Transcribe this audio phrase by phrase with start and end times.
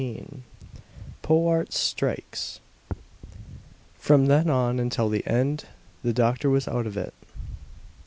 [0.01, 0.21] XV
[1.21, 2.59] POWART STRIKES
[3.99, 5.65] From then on until the end
[6.03, 7.13] the doctor was out of it.